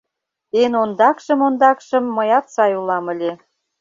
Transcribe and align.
Эн 0.61 0.73
окдакшым-ондакшым 0.83 2.05
мыят 2.17 2.45
сай 2.55 2.71
улам 2.79 3.05
ыле 3.13 3.31